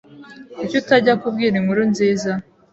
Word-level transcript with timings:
Kuki 0.59 0.75
utajya 0.81 1.13
kubwira 1.21 1.55
inkuru 1.57 1.81
nziza? 1.91 2.31